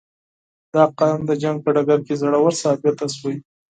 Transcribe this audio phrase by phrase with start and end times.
[0.73, 3.35] •دا قوم د جنګ په ډګر کې زړور ثابت شوی.